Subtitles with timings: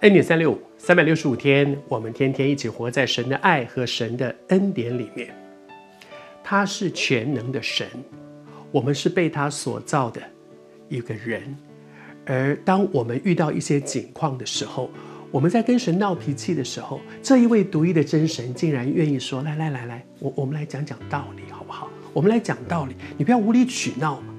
[0.00, 5.34] 恩典三六五，三百六十五天，我们天天一起活在神的爱和神的恩典里面。
[6.44, 7.86] 他是全能的神，
[8.70, 10.20] 我们是被他所造的
[10.90, 11.56] 一个人。
[12.26, 14.90] 而当我们遇到一些境况的时候，
[15.30, 21.88] 我们在跟神闹脾气的时候，这一位独一的真神竟然愿意说：“来来来来，我我们来讲讲道理，好不好？
[22.12, 24.34] 我们来讲道理，你不要无理取闹嘛。”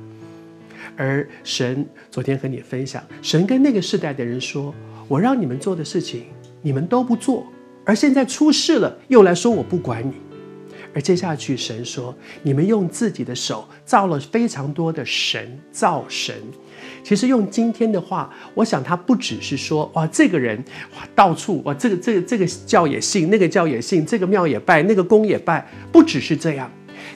[0.96, 4.74] 而神昨天和你分享，神跟那个世代的人说。
[5.10, 6.26] 我让你们做的事情，
[6.62, 7.48] 你们都不做，
[7.86, 10.12] 而现在出事了，又来说我不管你。
[10.94, 16.36] 而接下去，神说：你们用自己的手造了非常多的神，造神。
[17.06, 20.62] 其实用今天的话，我想他不只是说哇，这个人
[20.98, 26.70] 哇到处哇，这个这个这个教也信，那个教也信，这个庙也拜，那个宫也拜，不只是这样。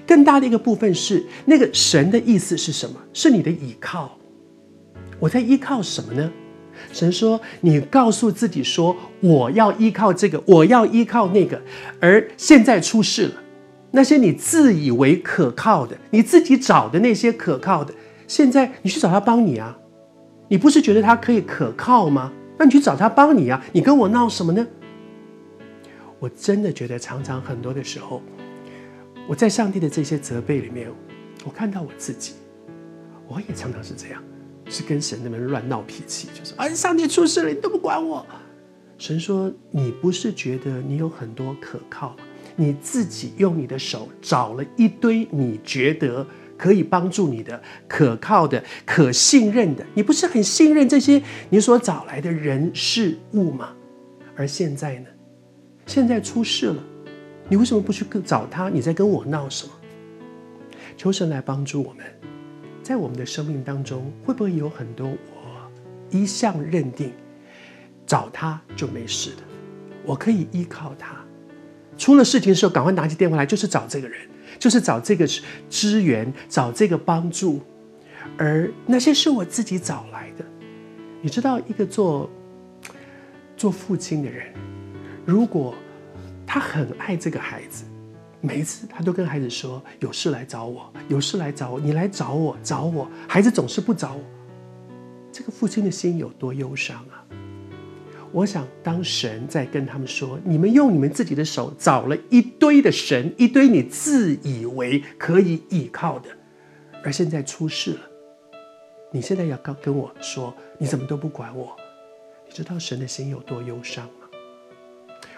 [0.05, 2.95] 更大的一个部分是那个神的意思是什么？
[3.13, 4.17] 是你的依靠。
[5.19, 6.31] 我在依靠什么呢？
[6.91, 11.61] 神说：“你告诉自己说，我要依靠这个，我要依靠那个，
[11.99, 13.33] 而现在出事了。
[13.91, 17.93] 那些你自以为可靠的，你自己找的那些可靠的，
[18.25, 19.77] 现在你去找他帮你啊！
[20.47, 22.31] 你不是觉得他可以可靠吗？
[22.57, 23.63] 那你去找他帮你啊！
[23.73, 24.65] 你跟我闹什么呢？
[26.19, 28.23] 我真的觉得，常常很多的时候，
[29.27, 30.89] 我在上帝的这些责备里面，
[31.45, 32.33] 我看到我自己，
[33.27, 34.21] 我也常常是这样。”
[34.69, 38.25] 是跟神那边乱闹脾气，就是哎，上帝出事了，你都不管我。
[38.97, 42.15] 神说：“你不是觉得你有很多可靠，
[42.55, 46.25] 你自己用你的手找了一堆你觉得
[46.57, 53.73] 可以帮助你的、可靠的、可信任的，你不是很信任这些你所找来的人事物吗？
[54.37, 55.07] 而现在呢？
[55.85, 56.81] 现在出事了，
[57.51, 58.69] 你为什么不去找他？
[58.69, 59.73] 你在跟我闹什么？
[60.95, 62.05] 求神来帮助我们。”
[62.81, 65.17] 在我们的生命当中，会不会有很多我
[66.09, 67.11] 一向认定
[68.07, 69.43] 找他就没事的？
[70.05, 71.17] 我可以依靠他，
[71.97, 74.17] 出了事情的时候赶快拿起电话来，就是找这个人，
[74.57, 75.27] 就是找这个
[75.69, 77.59] 支援，找这个帮助。
[78.37, 80.45] 而那些是我自己找来的。
[81.19, 82.29] 你知道，一个做
[83.57, 84.53] 做父亲的人，
[85.25, 85.75] 如果
[86.53, 87.85] 他很爱这个孩子。
[88.41, 94.21] 每一次，他都跟孩子说：“有事来找我，有事来找我，你来找我，找我。”孩子总是不找我，
[95.31, 97.23] 这个父亲的心有多忧伤啊！
[98.33, 106.29] 我想，当神在跟他们说：“你们用你们自己的手找了一堆的神，一堆你自以为可以依靠的，
[107.01, 108.01] 而现在出事了，
[109.09, 111.73] 你现在要跟跟我说，你怎么都不管我？
[112.45, 114.05] 你知道神的心有多忧伤？”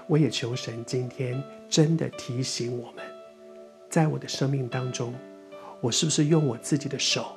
[0.08, 3.04] 我也求神今天真的提醒我们，
[3.90, 5.14] 在我的生命当中，
[5.80, 7.36] 我是不是用我自己的手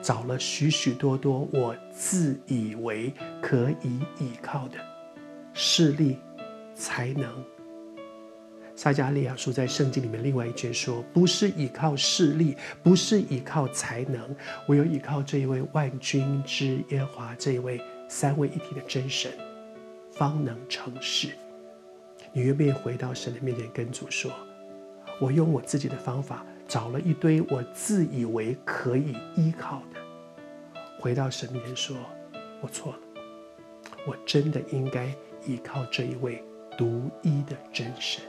[0.00, 4.78] 找了许许多多我自以为可以依靠的
[5.54, 6.18] 势力、
[6.74, 7.30] 才能？
[8.74, 14.34] 撒迦利亚书在圣经里面另外一句说：“不是依靠势力，不是依靠才能，
[14.66, 19.30] 唯有依靠这一位万军之耶华，这一位三位一体的真神，
[20.10, 21.28] 方能成事。”
[22.32, 24.32] 你愿不愿意回到神的面前，跟主说
[25.20, 30.00] ：“我用我自己的方法找了一堆我自以为可以依靠的，
[30.98, 31.96] 回到神面前说，
[32.62, 32.98] 我错了，
[34.06, 35.14] 我真的应该
[35.46, 36.42] 依靠这一位
[36.78, 38.24] 独一的真神。”